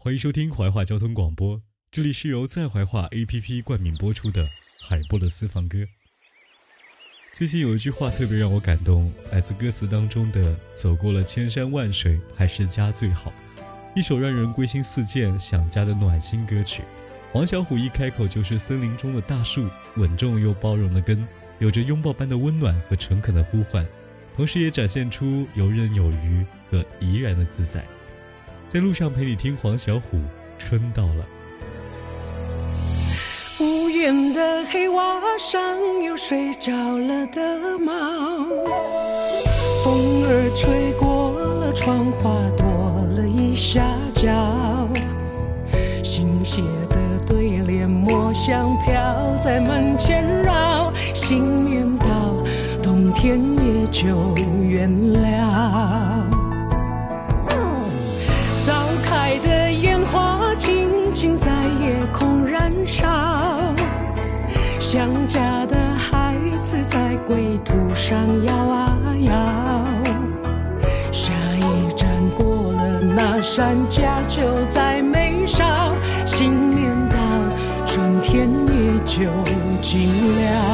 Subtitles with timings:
[0.00, 1.60] 欢迎收听怀化交通广播，
[1.90, 4.48] 这里是由在怀化 APP 冠名播出的
[4.80, 5.78] 海波的私房歌。
[7.32, 13.32] 最近有一句话特别让我感动，来自歌词当中的“走过了千山万水，还是家最好”，
[13.96, 16.84] 一首让人归心似箭、想家的暖心歌曲。
[17.32, 21.26] 黄小琥一开口就是森林中的大树，稳重又包容的根，
[21.58, 23.84] 有着拥抱般的温暖和诚恳的呼唤，
[24.36, 27.84] 同时也展现出游刃有余和怡然的自在。
[28.68, 30.00] 在路上陪你听黄小琥，
[30.58, 31.26] 春到了。
[33.58, 35.58] 无言的黑瓦上
[36.02, 37.94] 有睡着了的猫，
[39.82, 42.66] 风儿吹过了窗花，跺
[43.16, 43.82] 了一下
[44.14, 44.86] 脚。
[46.04, 46.60] 新写
[46.90, 50.92] 的对联，墨香飘在门前绕。
[51.14, 52.06] 新年到，
[52.82, 54.36] 冬天也就
[54.68, 56.07] 远了。
[64.90, 69.84] 想家的孩子在归途上摇啊摇，
[71.12, 75.92] 下一站过了那山家就在眉梢，
[76.24, 77.18] 新年到，
[77.84, 79.28] 春天也就
[79.82, 80.67] 近了，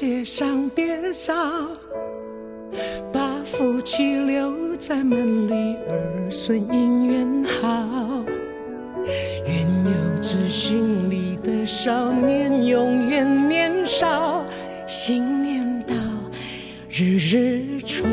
[0.00, 1.34] 街上别扫，
[3.12, 8.24] 把福气留在门里，儿孙姻缘好。
[9.48, 14.44] 愿有知心里的少年永远年少，
[14.86, 15.94] 新年到，
[16.88, 18.08] 日日春。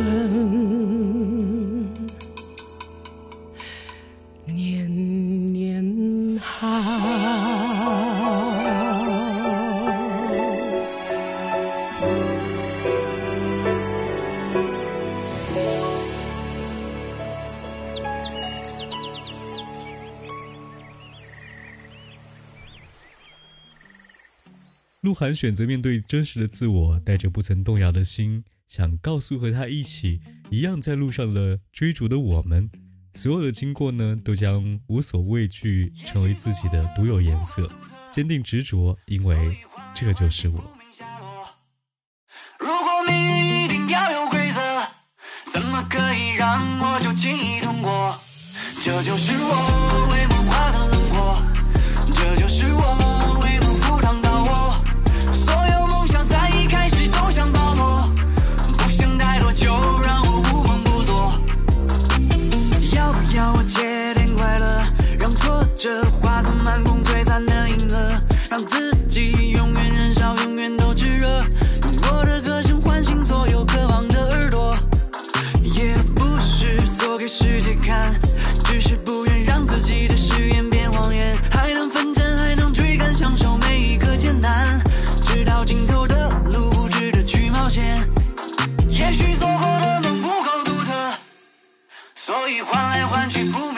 [25.15, 30.19] 鹿晗选择面对真实的自我，带着不曾动摇的心，想告诉和他一起
[30.49, 32.69] 一样在路上的追逐的我们，
[33.13, 37.71] 所有的经过呢，都将无所畏惧，成为自己的独有颜色，
[38.11, 39.57] 坚定执着，因为
[39.93, 40.57] 这就是我。
[42.59, 44.59] 如果命运一定要有规则，
[45.53, 48.19] 怎么可以让我就轻易通过？
[48.83, 50.34] 这就是我为
[75.77, 78.09] 也不是做给世界看，
[78.63, 81.35] 只是不愿让自己的誓言变谎言。
[81.51, 84.81] 还能奋战，还能追赶，享受每一个艰难，
[85.21, 88.01] 直到尽头的路不值得去冒险。
[88.89, 89.65] 也许做过
[90.01, 91.13] 的梦不够独特，
[92.15, 93.69] 所以换来换去不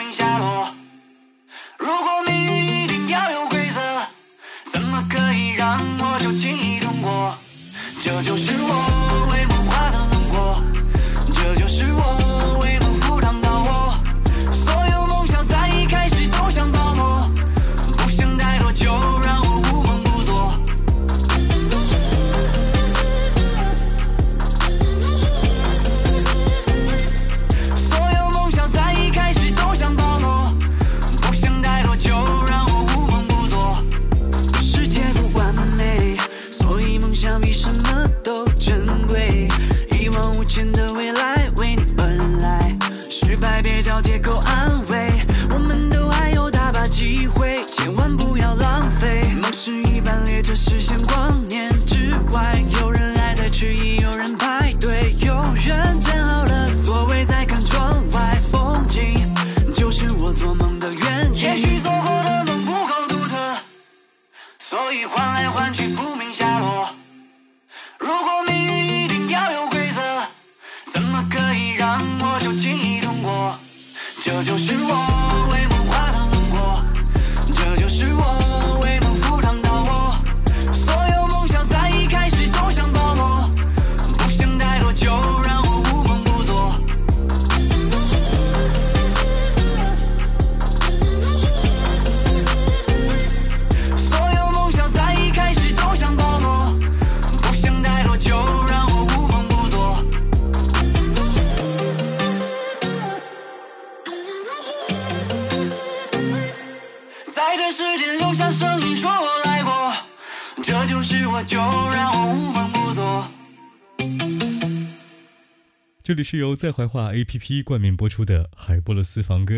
[116.02, 119.56] 这里是由在怀化 APP 冠名播出的《海波勒私房歌》，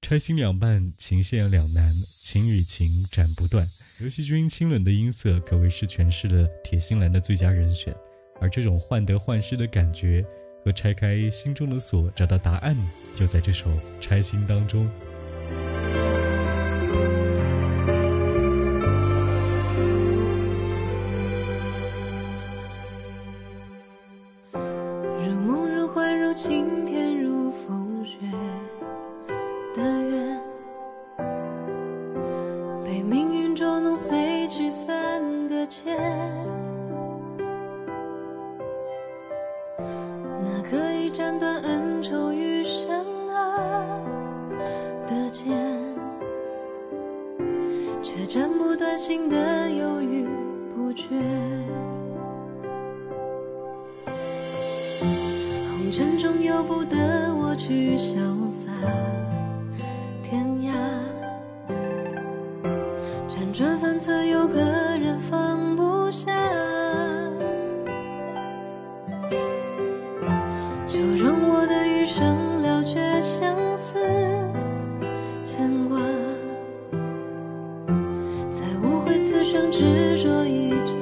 [0.00, 1.84] 拆心两半，情线两难，
[2.22, 3.66] 情与情斩不断。
[4.00, 7.94] 刘惜君清冷的音色可谓是诠释了铁心兰的最佳人选，
[8.40, 10.24] 而这种患得患失的感觉
[10.64, 12.74] 和拆开心中的锁，找到答案，
[13.14, 13.70] 就在这首
[14.00, 14.88] 《拆心》当中。
[56.58, 56.96] 由不得
[57.36, 58.68] 我去潇洒
[60.24, 60.72] 天涯，
[63.28, 66.32] 辗转反侧有个人放不下，
[70.88, 73.94] 就让我的余生了却相思
[75.44, 76.00] 牵挂，
[78.50, 80.97] 再无悔此生执着一场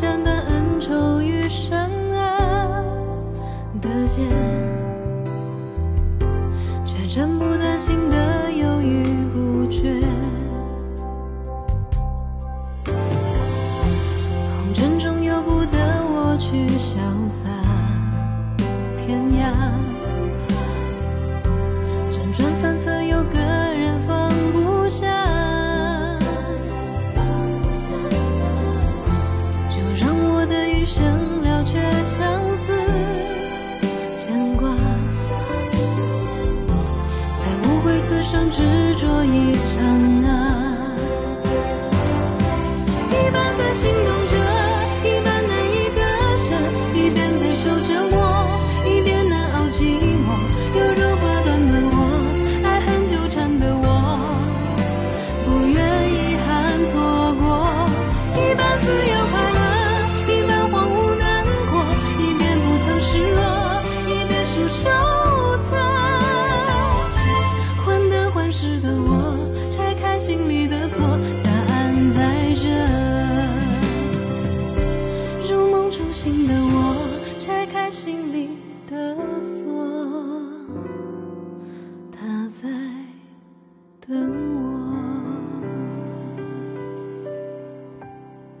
[0.00, 0.27] 真的。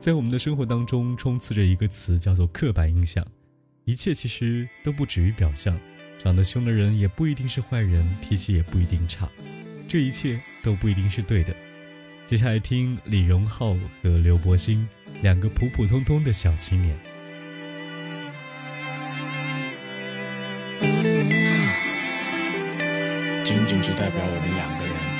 [0.00, 3.26] 在我们的生活当中，充斥着一个词，叫做刻板印象。
[3.84, 5.78] 一切其实都不止于表象，
[6.22, 9.28] 长得凶的人也不一定是坏人，脾气也不一定差，
[9.88, 11.54] 这一切都不一定是对的。
[12.26, 14.88] 接下来听李荣浩和刘柏辛
[15.20, 16.96] 两个普普通通的小青年。
[23.42, 25.17] 仅仅只代表我们两个人。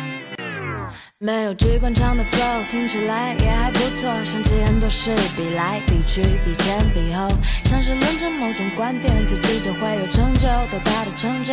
[1.20, 4.02] 没有机关枪的 flow，听起来也还不错。
[4.24, 7.28] 想起很多事，比来比去，比前比后，
[7.64, 11.52] 像是论证某种观点，自己就会有成就，多大的成就？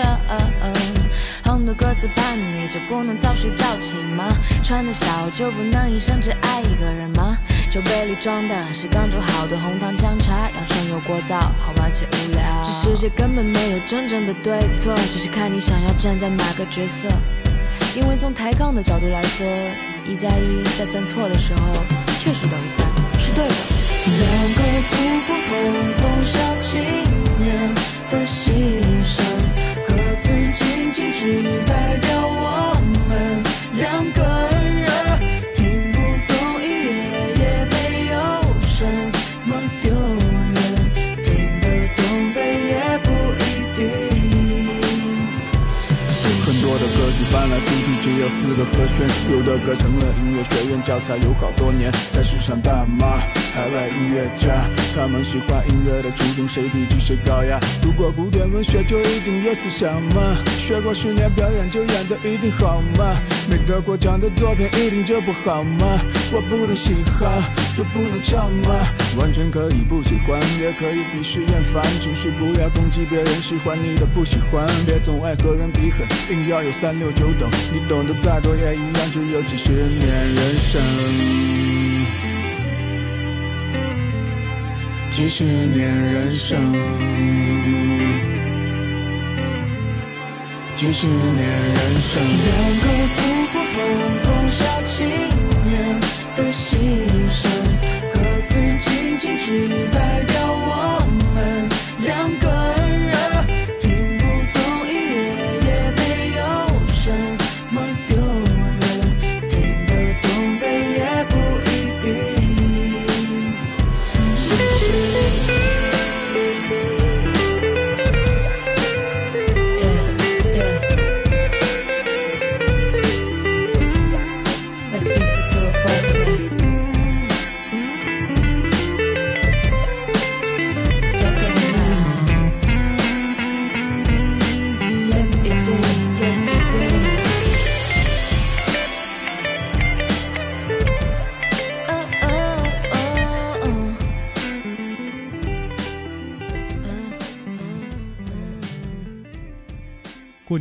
[1.43, 4.31] 红的歌词叛逆就不能早睡早起吗？
[4.61, 7.35] 穿的少就不能一生只爱一个人吗？
[7.71, 12.63] 酒杯里装的是刚煮好的红糖姜茶，养生又过早，好玩且无聊。
[12.63, 17.07] 这世界根本没有真正的对错，只是看你想要站在哪个角色。
[17.95, 19.47] 因为从抬杠的角度来说，
[20.05, 21.61] 一加一在算错的时候，
[22.19, 22.85] 确实等于三，
[23.17, 23.53] 是对的。
[24.05, 24.19] 两
[24.53, 24.59] 个
[24.89, 25.49] 普普通
[25.95, 26.83] 通小青
[27.39, 27.73] 年
[28.09, 29.25] 的心声，
[29.87, 32.34] 歌词仅仅只代表
[46.45, 53.19] 很多的歌曲翻来覆去只有四个和弦，有的歌成了音乐学院教材，有好多年才市场大妈。
[53.53, 57.59] 海外音乐家，他们喜欢音乐的初衷，谁低级谁高雅。
[57.81, 60.35] 读过古典文学就一定有思想吗？
[60.59, 63.15] 学过十年表演就演得一定好吗？
[63.49, 65.99] 没得过奖的作品一定就不好吗？
[66.33, 67.41] 我不能喜好
[67.77, 68.87] 就不能唱吗？
[69.17, 80.81] 完全可以不喜欢，也可以鄙视厌烦，只是不要攻击别人喜欢你的不喜欢，别总爱和人比狠，硬要有三六九等，你懂得再多也一样，只有几十年人生。
[85.11, 86.73] 几十年人生，
[90.75, 92.21] 几十年人生。
[92.43, 92.47] 两
[92.81, 93.17] 个普
[93.53, 93.77] 普通
[94.21, 95.07] 通小青
[95.63, 95.99] 年
[96.35, 96.77] 的心
[97.29, 97.49] 声，
[98.11, 99.69] 歌词仅仅只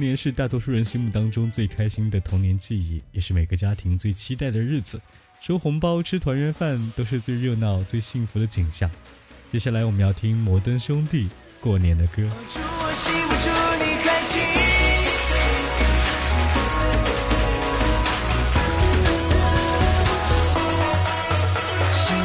[0.05, 5.01] 年是大多数人心目当中最开心的童年记忆，也是每个家庭最期待的日子。
[5.41, 8.91] 收红包、吃团圆饭都是最热闹、最幸福的景象。
[9.51, 12.29] 接下来我们要听摩登兄弟过年的歌。
[12.93, 13.15] 新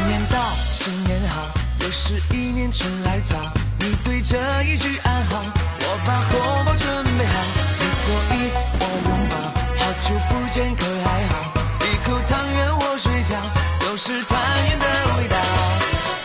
[0.08, 3.59] 年到，新年好，又是一年春来早。
[4.10, 5.44] 为这一句暗号，
[5.82, 7.34] 我把红包准备好，
[7.80, 8.50] 你坐以
[8.80, 9.38] 我拥抱，
[9.78, 11.54] 好久不见可还好，
[11.86, 13.38] 一口汤圆我睡觉，
[13.80, 14.86] 都是团圆的
[15.18, 15.38] 味道，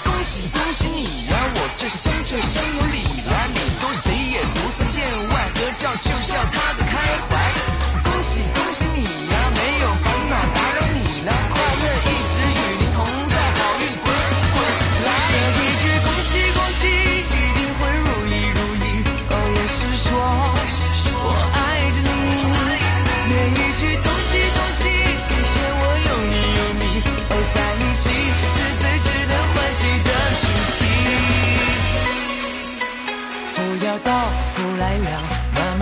[0.05, 2.97] 恭喜恭喜你呀，我这乡下乡有礼
[3.29, 6.84] 呀，你多谁也不算见外，合照就像他的。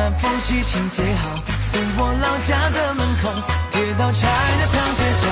[0.03, 3.31] 满风隙情洁好，从我老家的门口
[3.71, 4.27] 贴到拆
[4.59, 5.29] 的唐街角，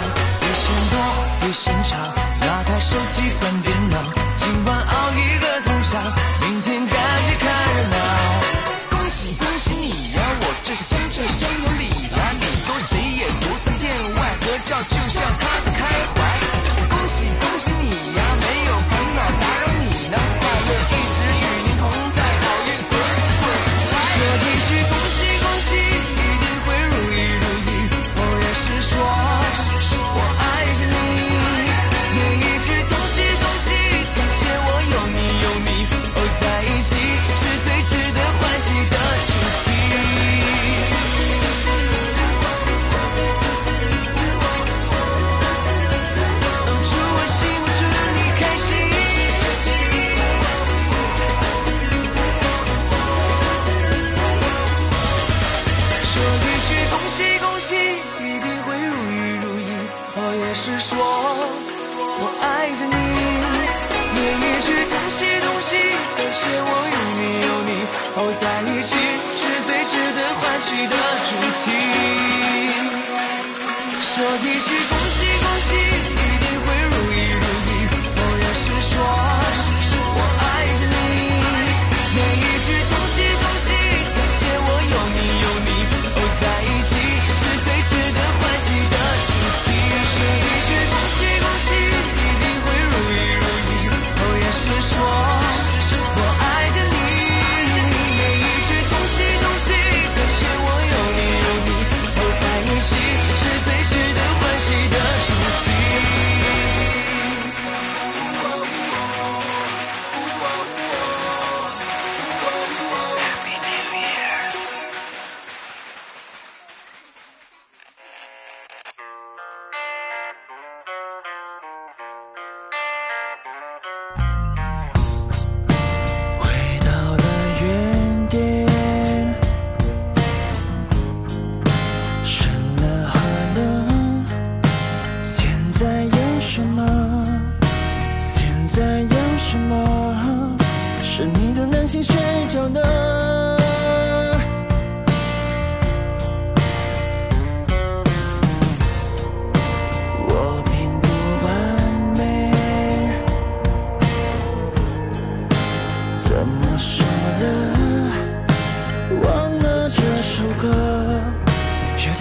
[0.47, 0.95] 一身多，
[1.43, 1.99] 一身长，
[2.39, 3.99] 拿开手机换电脑，
[4.37, 5.99] 今晚熬一个通宵，
[6.43, 6.95] 明天赶
[7.27, 7.97] 紧看热闹。
[8.91, 15.70] 恭喜恭喜你呀、我这乡这乡有礼啦，礼多谁也不算见外合照，就像他。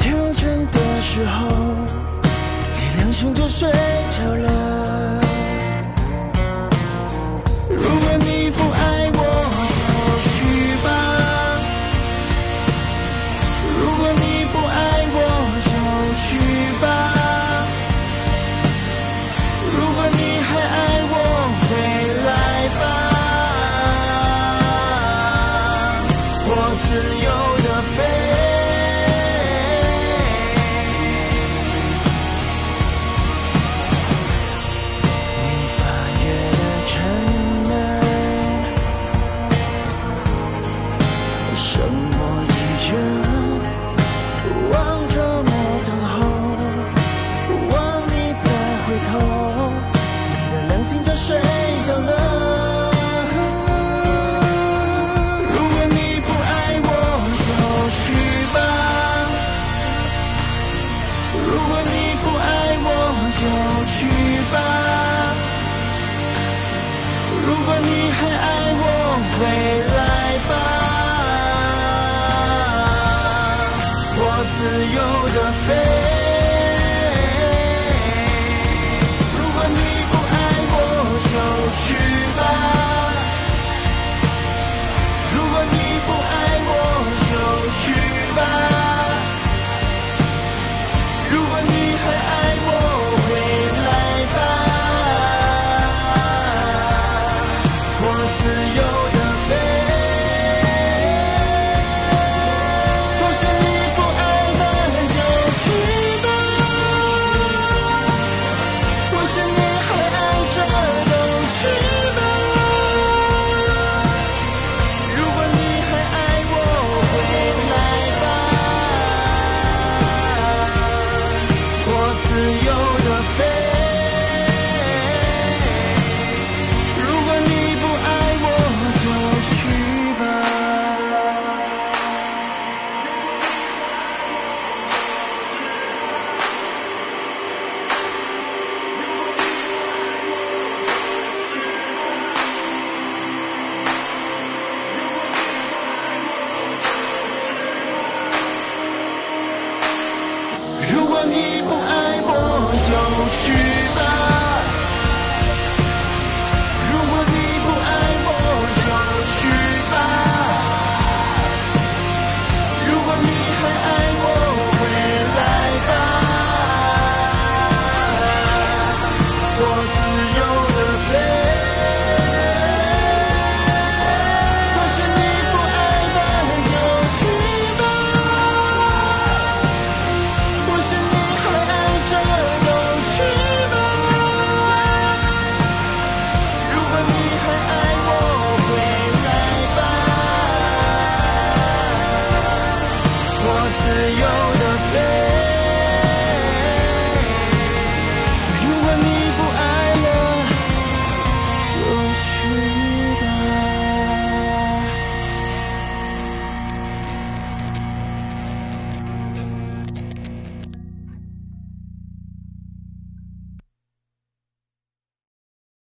[0.10, 1.48] 认真的时候，
[2.74, 5.09] 天亮醒就睡着了。